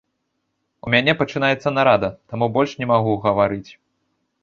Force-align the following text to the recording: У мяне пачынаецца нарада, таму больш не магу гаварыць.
У 0.87 0.93
мяне 0.93 1.15
пачынаецца 1.19 1.75
нарада, 1.77 2.09
таму 2.35 2.51
больш 2.59 2.71
не 2.83 2.91
магу 2.97 3.13
гаварыць. 3.31 3.67